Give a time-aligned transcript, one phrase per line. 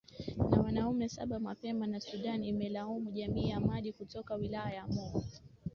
[0.51, 5.23] na wanaume saba mapema na sudan imelaumu jamii ya madi kutoka wilaya ya mo